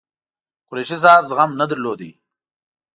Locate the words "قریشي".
0.67-0.97